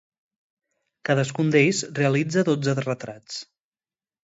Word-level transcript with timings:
Cadascun 1.09 1.51
d'ells 1.57 1.83
realitza 2.01 2.45
dotze 2.51 2.77
retrats. 2.83 3.39